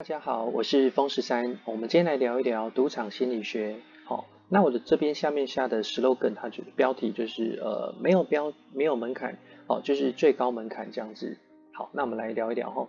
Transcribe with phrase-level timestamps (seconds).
[0.00, 3.80] 大家好，我是风十三，我们今天来聊一聊赌场心理学。
[4.04, 11.36] 好，那我的这边下面下的 slogan，它就标题就是呃没有标没有门槛，哦，就是最高门槛这样子。
[11.72, 12.86] 好，那我们来聊一聊哈。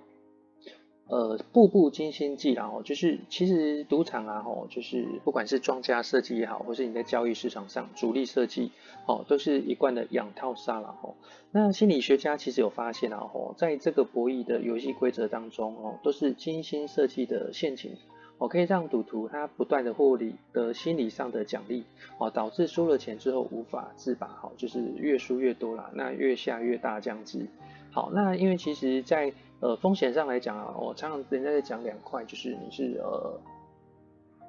[1.09, 8.71] 呃，步步惊心计，然后就是其实赌场啊，吼，就是不管是庄家设计也好，或是你在交易市场上主力设计，
[9.07, 11.15] 哦，都是一贯的养套杀了吼。
[11.49, 17.97] 那心理学家其实有发现啊，吼，在这个博弈的游戏规则当中，哦，都是精心设计的陷阱，
[18.37, 21.85] 哦，可以让赌徒他不断的获利的心理上的奖励，
[22.19, 27.47] 哦，导致输了钱之后无法自拔，好，就是越输越多啦，那越下越大这样子。
[27.91, 33.39] 好，那因为其实，在呃风险上来讲啊，我常常人家在讲两块，就是你是呃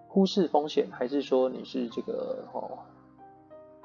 [0.08, 2.78] 忽视风险，还是说你是这个哦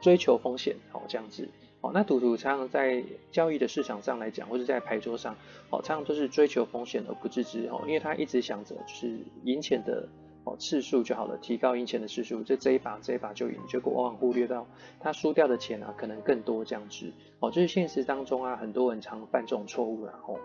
[0.01, 1.49] 追求风险哦这样子。
[1.81, 5.35] 哦，那赌徒常常在交易的市场上来讲，或者在牌桌上，
[5.70, 10.07] 哦常常都是追求风险而不自知哦，因为他一直想着就是赢钱的。
[10.48, 14.68] 哦，次数就好了，提高赢钱的次数，这这一把这一把就赢，结果往往忽略到
[14.99, 17.12] 他输掉的钱啊，可能更多这样子。
[17.40, 20.37] 哦，就是现实当中啊，很多人常犯这种错误，然后，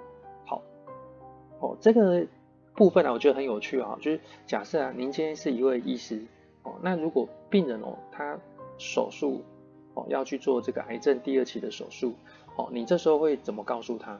[1.60, 2.26] 哦，这个
[2.74, 6.22] 部分啊，我觉得很有趣啊，就是假设啊，您今天是一位医师，
[6.64, 8.38] 哦，那如果病人哦，他
[8.78, 9.42] 手术
[9.94, 12.14] 哦要去做这个癌症第二期的手术，
[12.56, 14.18] 哦，你这时候会怎么告诉他？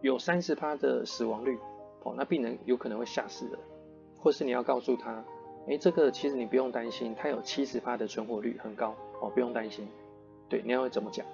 [0.00, 1.58] 有三十趴的死亡率。
[2.04, 3.58] 哦，那病人有可能会吓死的，
[4.20, 5.24] 或是你要告诉他，
[5.66, 9.88] 哎，这个其实你不用担心，他有七十趴的存活率很高，哦，不用担心。
[10.48, 11.26] 对，你要怎么讲？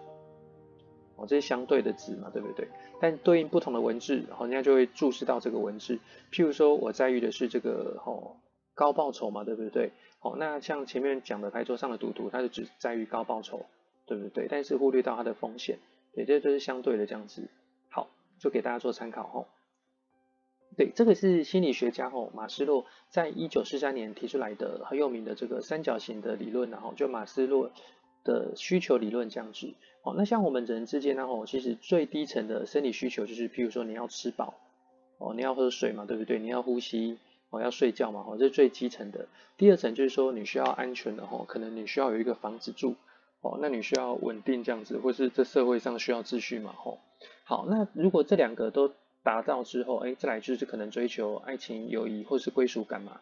[1.16, 2.68] 哦，这是相对的值嘛，对不对？
[3.00, 5.98] 但对应不同的文字，人家就会注视到这个文字。
[6.30, 8.36] 譬如说我在意的是这个哦
[8.74, 9.92] 高报酬嘛，对不对？
[10.20, 13.66] 哦，那像前面讲的牌桌上的赌徒，他就只在于高报酬，
[14.06, 14.46] 对不对？
[14.48, 15.78] 但是忽略到它的风险，
[16.14, 17.48] 也这就是相对的这样子。
[17.90, 19.46] 好，就给大家做参考哦。
[20.74, 27.72] 对，这个是心理学家吼马斯洛在一九四三年提出来的很有名的这个三角形的理论，然后就马斯洛
[28.24, 29.72] 的需求理论这样子。
[30.02, 34.54] 哦，那像我们人之间呢，吼，其实最低层的生理需求就是，譬如说你要吃饱，
[35.18, 36.40] 哦，你要喝水嘛，对不对？
[36.40, 37.18] 你要呼吸，
[37.50, 39.28] 哦，要睡觉嘛，哦，这是最基层的。
[39.56, 42.96] 第二层就是说你需要安全的，吼，可能你需要有一个房子住，
[43.42, 46.98] 哦，那你需要稳定这样子，或是这社会上需要秩序嘛，吼。
[47.44, 48.90] 好，那如果这两个都
[49.22, 53.20] 达到之后，哎，再来就是可能追求爱情、友谊或是归属感嘛。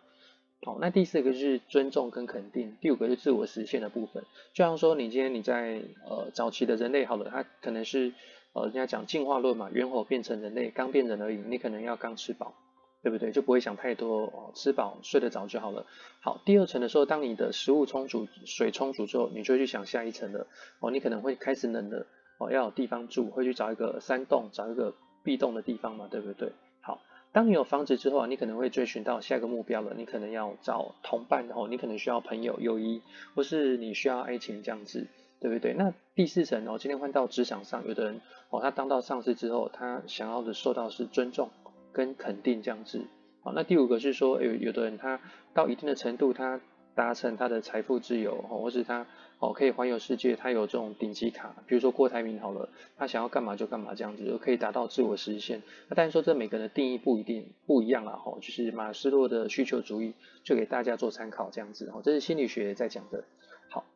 [0.62, 4.22] 好，那第四个是尊重跟肯定，第五个是自我实现的部分。
[4.52, 8.12] 就像说，你今天你在呃早期的人类好了，它可能是
[8.52, 12.52] 呃人家讲进化论嘛，猿猴变成人类，刚变人而已，你可能要刚吃饱，
[13.02, 13.32] 对不对？
[13.32, 15.86] 就不会想太多，哦，吃饱睡得着就好了。
[16.20, 20.46] 好，第二层的时候，当你的食物充足、水充足之后，你就会去想下一层了。
[20.80, 22.06] 哦，你可能会开始冷了，
[22.38, 24.94] 哦，要有地方住，会去找一个山洞，找一个。
[25.22, 26.50] 避洞的地方嘛，对不对？
[27.32, 29.94] 当你有房子之后，你可能会追寻到下一个目标了。
[29.96, 33.02] 你可能要找同伴，然后你可能需要朋友、友谊，
[33.36, 35.06] 或是你需要爱情这样子，
[35.38, 35.72] 对不对？
[35.74, 38.20] 那第四层哦，今天换到职场上，有的人
[38.50, 41.50] 哦，他当到上司之后，他想要的受到是尊重
[41.92, 43.02] 跟肯定这样子。
[43.42, 45.20] 好，那第五个是说，有有的人他
[45.54, 46.60] 到一定的程度，他
[47.00, 49.06] 达成他的财富自由，或是他。
[49.42, 52.68] 哦，可以环游世界，他有这种顶级卡，比如说郭台铭好了，
[52.98, 55.62] 他想要干嘛就干嘛这样子，就可以达到自我实现。
[55.88, 60.12] 那但是说这每个人的定义不一定不一样啦，吼，就是马斯洛的需求主义，
[60.44, 63.24] 就给大家做参考这样子，哦，这是心理学在讲的。
[63.70, 63.86] 好，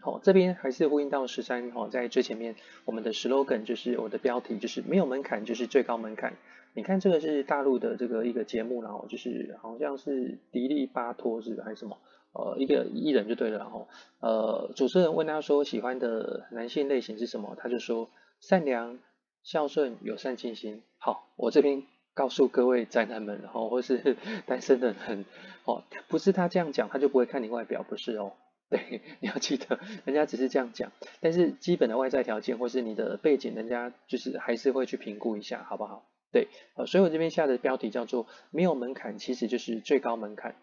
[0.00, 6.34] 好，这边还是呼应到十三，哈，在最前面我们的 slogan 就是我的标题就是没有门槛就是最高门槛。
[6.74, 11.96] 你看这个是大陆的这个一个节目，然后就是好像是迪丽巴托是还是什么？
[12.32, 13.88] 呃，一个艺人就对了，然后
[14.20, 18.08] 呃，主持人问他说喜欢的男性类型是什么，他就说
[18.40, 18.98] 善良、
[19.42, 20.82] 孝顺、友善、尽心。
[20.98, 21.82] 好，我这边
[22.14, 25.24] 告诉各位宅男们，然后或是 单身的人，
[25.64, 28.32] 哦，不是他这样讲，他就不会看你外表，不是哦。
[28.70, 36.04] 对，你要记得，人家只是这样讲，但是基本的外在条件或是你的背景，人家就是还是会去评估一下，好不好？
[36.30, 40.54] 对，呃，所以我这边下的标题叫做没有门槛，其实就是最高门槛。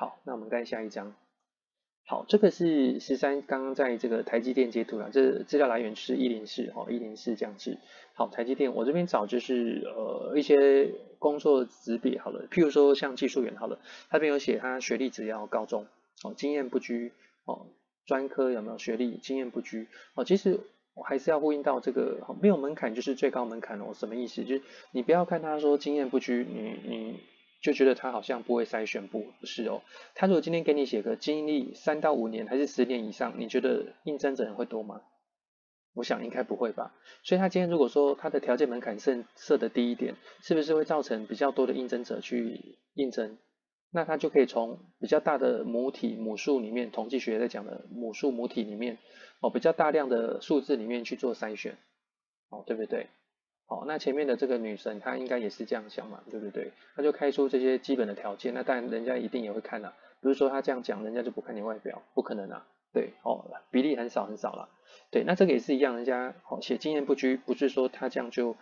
[0.00, 1.12] 好，那我们看下一张。
[2.06, 7.78] 好，这个是十三刚刚在这个台积电截图了，这资料来源是一零四哦，一零四这样子。
[8.14, 15.84] 好，台积电，我这边找就是呃一些工作职别好了，譬如说像技术员好了，他这边有写他学历只要高中
[16.22, 17.10] 哦，经验不拘
[17.44, 17.66] 哦，
[18.06, 20.24] 专科有没有学历，经验不拘哦。
[20.24, 20.60] 其实
[20.94, 24.44] 我还是要呼应到这个没有门槛就是最高门槛哦，什么意思？
[24.44, 24.62] 就是
[24.92, 27.20] 你不要看他说经验不拘，你你。
[27.68, 29.82] 就觉得他好像不会筛选，不不是哦。
[30.14, 35.02] 他如果今天给你写个经历三到五年还是十年以上，你觉得应征者人会多吗？
[35.92, 36.94] 我想应该不会吧。
[37.22, 43.36] 所以他今天如果说他的条件门槛设设的低一点，是不是会造成比较多的应征者去应征？
[43.90, 48.96] 那他就可以从比较大的母体母数里面，统计学在讲的母数母体里面，
[49.40, 51.76] 哦，比较大量的数字里面去做筛选，
[52.48, 53.08] 哦，对不对？
[53.68, 56.72] 哦，那前面的这个女生她应该也是这样想嘛，对不对？
[56.96, 64.68] 她就开出这些基本的条件，那当然人家一定也会看啦，不是说她这样讲，人家就不看你外表，不可能啊，对，哦，比例很少很少啦，
[65.10, 68.56] 对，那这个也是一样，人家哦写经验不拘，不是说他这样就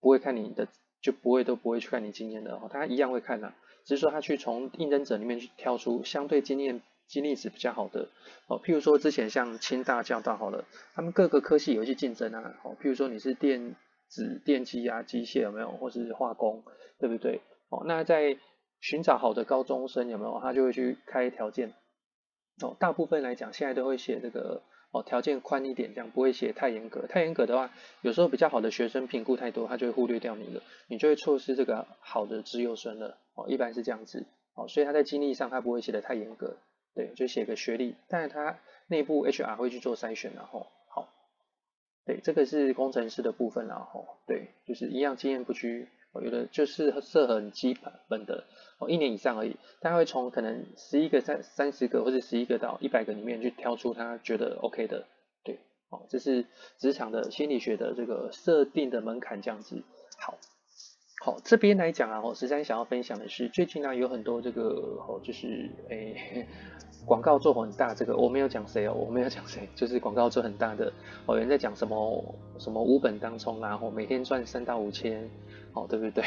[0.00, 0.68] 不会看你的，
[1.02, 3.52] 就不会都不会去看你经验的哦，他一样会看呐。
[3.84, 8.08] 只是说他去从应征者里面去挑出相对经验、经历值比较好的
[8.48, 10.64] 哦，譬如说之前像清大、交大好了，
[10.94, 13.76] 他们各个科系有一些竞争啊，哦，譬如说你是电
[14.08, 16.64] 子、电机啊、机械有没有，或是化工，
[16.98, 17.40] 对不对？
[17.68, 18.38] 哦，那在
[18.80, 21.72] 寻找好的高中生有没有，他就会去开条件
[22.62, 24.62] 哦，大部分来讲现在都会写这个。
[24.92, 27.06] 哦，条件宽一点，这样不会写太严格。
[27.08, 27.70] 太严格的话，
[28.02, 33.18] 有时候比较好的学生评估太多，他就会忽略掉你了，你就会错失这个好的资优生了。
[33.34, 34.24] 哦，一般是这样子。
[34.54, 36.56] 哦，所以他在经历上他不会写得太严格，
[36.94, 40.68] 对，就写个学历，但是他内部 HR 会去做筛选，然后，
[42.06, 45.88] 对，这个是工程师的部分，然后对，就是一样经验不拘。
[46.12, 47.76] 我觉得就是设很基
[48.08, 48.44] 本的
[48.78, 55.06] 哦，一年以上而已，他会从可能十一个、三三十个或者十一个到一百个里面去挑出他觉得 OK 的，
[55.44, 55.58] 对，
[55.90, 56.46] 哦，这是
[56.78, 59.82] 职场的心理学的这个设定的门槛这样子。
[60.18, 60.38] 好，
[61.22, 64.62] 好，这边来讲啊，我实在想要分享的是，最近呢有很多这个
[65.06, 66.48] 哦，就是诶
[67.06, 70.92] 广告做很大，这个我没有讲谁哦，我没有讲谁， 就是广告做很大的，
[71.24, 75.26] 哦，有人在讲什么什么无本当冲啊，或每天赚三到五千。
[75.78, 76.24] 哦，对不对？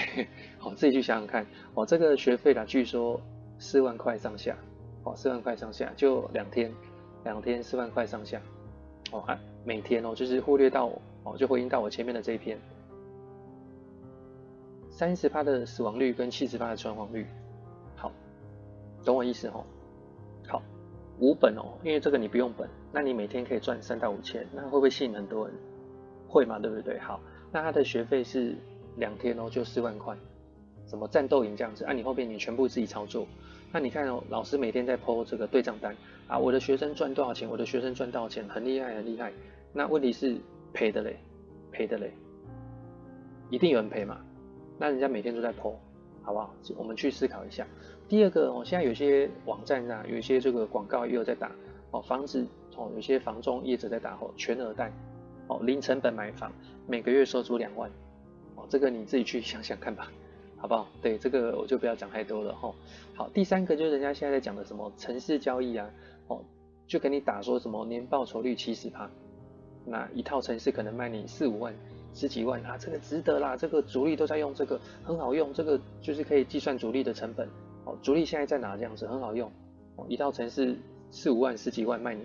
[0.60, 1.44] 好， 自己去想想看。
[1.74, 3.20] 哦，这个学费啦，据说
[3.58, 4.56] 四万块上下。
[5.04, 6.72] 哦，四万块上下，就两天，
[7.24, 8.40] 两天四万块上下。
[9.12, 10.92] 哦，啊，每天哦，就是忽略到
[11.24, 12.60] 哦，就回应到我前面的这一篇，
[14.92, 17.26] 三十趴的死亡率跟七十趴的存活率。
[17.96, 18.12] 好，
[19.04, 19.64] 懂我意思哦。
[20.50, 20.62] 好，
[21.20, 25.56] 无本哦，因为这个你不用本，那你每天可以赚三到五千，那会不会吸引很多人？
[26.28, 27.00] 会嘛，对不对？
[27.00, 28.56] 好，那他的学费是。
[28.98, 30.14] 两天哦，就四万块，
[30.86, 31.94] 什么战斗营这样子啊？
[31.94, 33.26] 你后面你全部自己操作，
[33.72, 35.96] 那你看哦，老师每天在 po 这个对账单
[36.28, 37.48] 啊，我的学生赚多少钱？
[37.48, 38.46] 我的学生赚多少钱？
[38.50, 39.32] 很厉害，很厉害。
[39.72, 40.36] 那问题是
[40.74, 41.18] 赔的嘞，
[41.72, 42.12] 赔的嘞，
[43.50, 44.20] 一定有人赔嘛？
[44.78, 45.76] 那人家每天都在 po，
[46.30, 46.54] 好不好？
[46.78, 47.66] 我们去思考一下。
[48.08, 51.52] 第二个哦，现在有些网站啊，有一些这个广告也有在打
[51.90, 52.46] 哦，房子
[52.76, 54.92] 哦，有些房中业者在打哦，全额贷
[55.48, 56.52] 哦，零成本买房，
[56.86, 57.90] 每个月收租两万。
[58.56, 60.12] 哦这个你自己去想想看吧，
[60.58, 60.88] 好不好？
[61.02, 62.72] 对，这个我就不要讲太多了哈。
[63.16, 65.90] 好，第三个就是人家现在在讲的什么城市交易啊，
[66.28, 66.40] 哦，
[66.86, 69.10] 就给你打说什么年报酬率七十趴，
[69.84, 71.74] 那一套城市可能卖你四五万、
[72.14, 77.48] 十几万啊，这个值得啦，这个主力都在用这个，很好用，这个就是可以计算主力的成本。
[77.86, 78.76] 哦，主力现在在哪？
[78.76, 79.50] 这样子很好用，
[79.96, 80.78] 哦，一套城市
[81.12, 82.24] 四五万、十几万卖你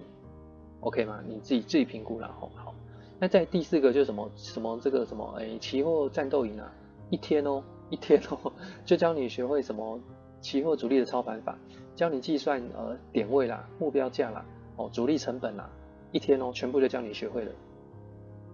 [0.81, 1.23] ，OK 吗？
[1.27, 2.75] 你自己自己评估啦，好。
[3.21, 6.71] 那在第四个就是什么什么这个什么哎，期货战斗营啊，
[7.11, 8.53] 一天哦，一天哦，
[8.85, 9.99] 就教你学会什么
[10.41, 11.57] 期货主力的操盘法，
[11.95, 14.45] 教你计算呃点位啦、目标价啦、
[14.77, 15.71] 哦主力成本啦，
[16.11, 17.53] 一天哦，全部就教你学会了，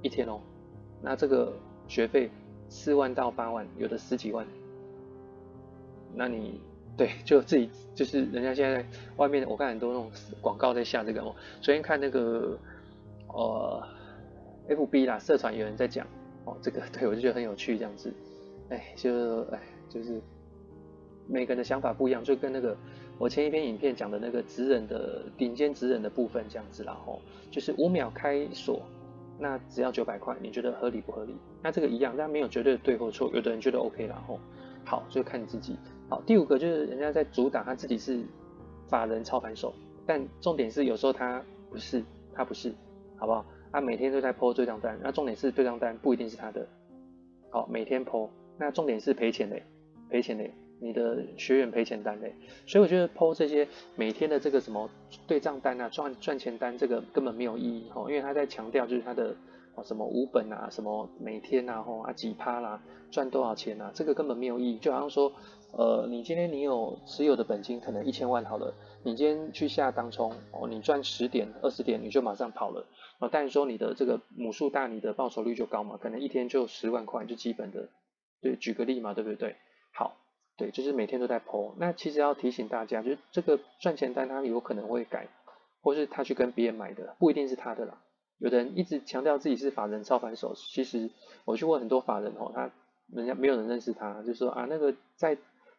[0.02, 0.38] 一天哦，
[1.02, 1.52] 那这个
[1.88, 2.30] 学费
[2.68, 4.46] 四万到八万，有的十几万，
[6.14, 6.60] 那你
[6.96, 8.84] 对就自己就是人家现在
[9.16, 12.58] 外面，我看很多那种广告在下这个哦，昨天看那个
[13.28, 13.82] 呃。
[14.68, 16.06] F B 啦，社团有人在讲
[16.44, 18.12] 哦，这个对我就觉得很有趣，这样子，
[18.68, 20.20] 哎，就哎，就是
[21.26, 22.76] 每个人的想法不一样，就跟那个
[23.18, 28.80] 我前一篇影片讲的那个职人的顶尖职人的部分这样子啦，吼，就是五秒开锁，
[29.40, 31.34] 那只要九百块，你觉得合理不合理？
[31.62, 34.38] 那这个一样，但没有绝对的对或错，有的人觉得 OK 然后，
[34.84, 35.76] 好，就看你自己。
[36.08, 38.22] 好，第五个就是人家在主打他自己是
[38.88, 39.72] 法人操盘手，
[40.06, 42.04] 但重点是有时候他不是，
[42.34, 42.74] 他不是，
[43.16, 43.44] 好不好？
[43.72, 46.66] 他每天都在抛对账单，那重点是对账单不一定是他的，
[47.50, 48.28] 好，每天抛
[48.58, 49.62] 那重点是赔钱嘞，
[50.10, 52.34] 赔钱嘞，你的学员赔钱单嘞，
[52.66, 54.88] 所以我觉得抛这些每天的这个什么
[55.26, 59.36] 对账单啊，赚赚钱单，这个根本没有意义哦，因为他在强调就是他的
[59.84, 65.32] 什么五本啊，什么每天啊，吼啊几趴啦，赚多少钱啊，这个根本没有意义，就好像说，
[65.72, 72.86] 呃，你今天你有持有的本金可能一千万好了，你今天去下当冲哦，你赚十点二十点你就马上跑了。
[73.20, 77.88] 哦，但是说你的这个母数大，你的报酬率就高嘛，可能一天就十万块，就基本的，
[78.40, 79.56] 对，举个例嘛，对不对？
[79.92, 80.16] 好，
[80.60, 81.72] 对，就是每天都在 po。
[81.78, 85.26] 那其实要提醒大家，就是这个赚钱单他有可能会改，
[85.80, 87.98] 或是他去跟别人买的，不一定是他的啦。
[88.36, 91.08] 有的人一直强调自己是法人操盘手，其实
[91.46, 92.70] 我去问很多法人哦，他
[93.10, 95.38] 人家没有人认识他，就说啊那个在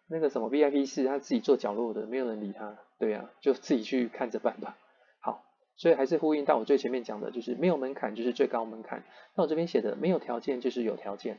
[0.10, 4.76] 那个什么 VIP 室，他自己坐角落的，没有人理他，对啊，就自己去看着办吧。
[5.20, 5.44] 好，
[5.78, 9.04] 所以还是呼应到我最前面讲的，就是没有门槛就是最高门槛。
[9.36, 11.38] 那我这边写的没有条件就是有条件，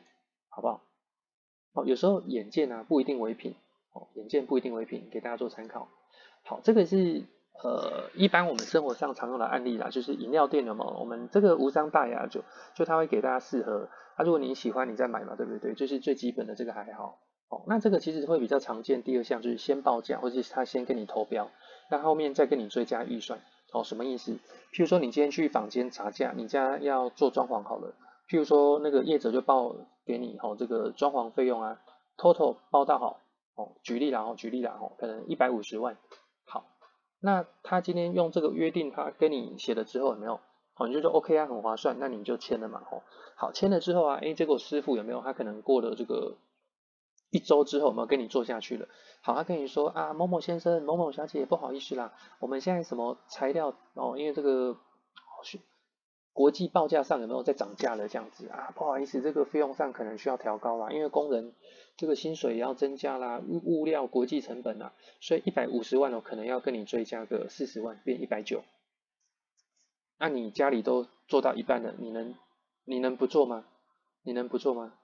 [0.49, 0.81] 好不好？
[1.73, 3.55] 哦，有时候眼见啊不一定为凭，
[3.93, 5.89] 哦，眼见不一定为凭，给大家做参考。
[6.45, 7.25] 好，这个是。
[7.63, 12.43] 呃，一般我们生活上常用的案例啦，就是饮料店的嘛，我们这个无伤大雅，就
[12.75, 15.75] 就他会给大家试喝，啊，如果你喜欢，你再买嘛，对不对？
[15.75, 17.21] 就是最基本的这个还好。
[17.51, 19.05] 哦，那这个其实会比较常见。
[19.05, 21.51] 第二项就是先报价，或者是他先跟你投标，
[21.89, 23.39] 那后面再跟你追加预算。
[23.73, 24.33] 哦，什么意思？
[24.73, 27.95] 譬如说你今天去坊间查价，你家要做装潢好了，
[28.33, 31.83] 譬如说那个业者就报给你，哦，这个装潢费用啊
[32.17, 33.21] ，total 包到好，
[33.57, 35.99] 哦，举例啦，哦，举例啦，哦，可能一百五十万。
[36.47, 36.65] 好
[37.21, 40.41] 那他今天用这个约定，他跟你写了之后有没有？
[40.73, 43.03] 好，你就说 OK 啊，很划算，那你就签了嘛，吼。
[43.37, 45.21] 好，签了之后啊，哎，结果师傅有没有？
[45.21, 46.39] 他可能过了这个
[47.31, 48.89] 一周之后，有没有跟你做下去了？
[49.21, 54.79] 好，他跟你说啊，某某先生、某某小姐，不好意思啦，我们现在什么材料哦，因为这个。
[56.33, 58.09] 国际报价上有没有在涨价了？
[58.09, 61.53] 这样子啊，不好意思，这个费用上可能需要调高啦，因为工人
[61.97, 68.65] 这个薪水也要增加啦，物物料国际成本啊，所以一百五十万我，可能要跟你追加个四十万，变一百九。
[70.19, 72.35] 那你家里都做到一半了，你能
[72.85, 73.67] 你能不做吗？
[74.23, 74.95] 你能不做吗？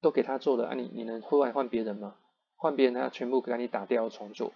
[0.00, 2.16] 都给他做了啊你，你你能换换别人吗？
[2.56, 4.52] 换别人他全部给你打掉重做，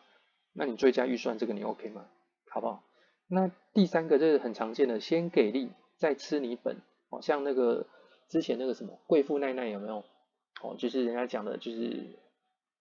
[0.52, 2.06] 那你追加预算这个你 OK 吗？
[2.48, 2.82] 好不好？
[3.28, 6.76] 那第三个就是很常见的，先给力再吃你本，
[7.10, 7.86] 哦，像那个
[8.28, 10.04] 之前那个什么贵妇奈奈有没有？
[10.62, 12.18] 哦，就是人家讲的，就是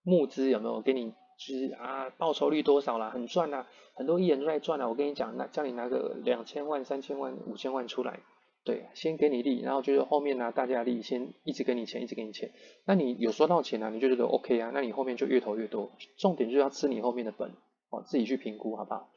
[0.04, 4.88] 募资有没有给你，就是啊报酬率多少啦，很赚啦，很多艺人都在赚啦。
[4.88, 8.22] 我跟你讲，那叫你拿个两千万、三千万、五千万出来，
[8.64, 12.54] 对，先给你利，然后就是后面拿大家利，先一直给你钱，一直给你钱。
[12.86, 15.92] 那你有收到钱啊，你就觉得 OK 啊，那你后面就越投越多。
[16.18, 17.52] 重点就是要吃你后面的本，
[17.90, 19.10] 哦，自己去评估好不好？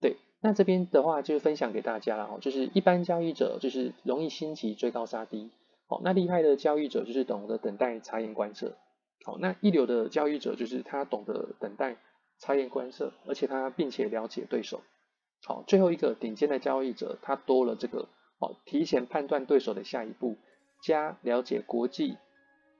[0.00, 0.16] 对。
[0.40, 5.50] 那这边的话就分享给大家了哦，就是一般交易者就是容易心急追高杀低，
[5.88, 8.76] 好，那厉害的交易者就是懂得等待察言观色，
[9.24, 11.96] 好，那一流的交易者就是他懂得等待
[12.38, 14.80] 察言观色，而且他并且了解对手，
[15.44, 20.36] 好，最后一个顶尖的交易者他多了这个哦，提前判断对手的下一步，
[20.84, 22.16] 加了解国际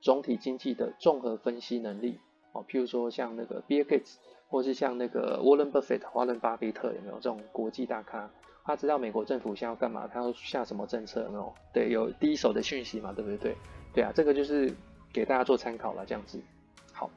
[0.01, 2.19] 总体经济的综合分析能力，
[2.53, 4.15] 哦，譬如说像那个 Bill Gates。
[4.49, 8.29] 或是像那个沃伦·巴菲特、华伦·巴菲特有没有这种国际大咖？
[8.65, 11.53] 他知道美国政府现在要干嘛，他要下什么政策有没有？
[11.73, 13.55] 对，有第一手的讯息嘛，对不对？
[13.93, 14.71] 对啊，这个就是
[15.11, 16.39] 给大家做参考了，这样子。
[16.91, 17.09] 好，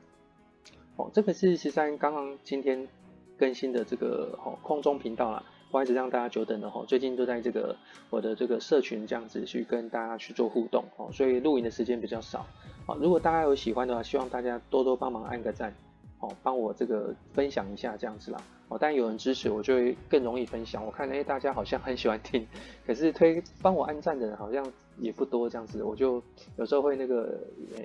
[0.97, 2.89] 哦，这个是十三刚刚今天
[3.37, 6.83] 更新的这个哦空中频道啦，不好意思让大家久等了哈。
[6.89, 7.77] 最近都在这个
[8.09, 12.47] 我的这个社群这样子去跟大家去做互动哦，所以录影的时间比较少。
[12.87, 15.75] 好，如果大家有喜欢的话，希望大家多多帮忙按个赞。
[16.23, 18.41] 哦，帮我这个分享一下这样子啦。
[18.69, 20.85] 哦，但有人支持，我就会更容易分享。
[20.85, 22.47] 我看哎，大家好像很喜欢听，
[22.87, 24.65] 可是推帮我按赞的人好像
[24.99, 26.23] 也不多这样子，我就
[26.57, 27.39] 有时候会那个
[27.77, 27.83] 呃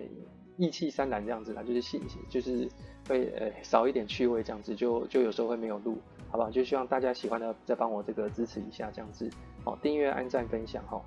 [0.55, 2.69] 意气山岚这样子啦，就是信就是
[3.09, 5.97] 会呃少一点趣味这样子，就就有时候会没有录，
[6.29, 6.51] 好不好？
[6.51, 9.27] 就希望大家喜欢的再帮我这个支持一下这样子。
[9.65, 11.01] 哦，订阅、按赞、分享哈。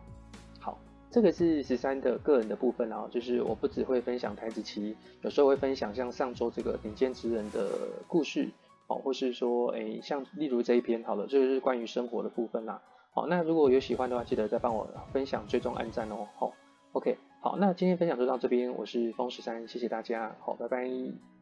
[1.10, 7.68] 这个是十三的个人的部分啊，就是我不只会分享台指期，有时候会分享像上周这个顶尖职人的
[8.06, 8.48] 故事，
[8.86, 12.80] 哦，或是说，诶，像例如这一篇，好了，这就是关于生活的部分啦。
[13.12, 16.28] 好，那如果有喜欢的话，记得再帮我分享、追踪、按赞哦。
[16.36, 16.52] 好
[16.92, 21.39] ，OK，好，那今天分享就到这边，我是风十三，谢谢大家，好，拜拜。